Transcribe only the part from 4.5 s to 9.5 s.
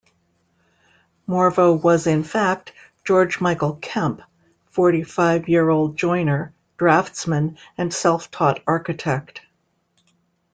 forty-five-year-old joiner, draftsman, and self-taught architect.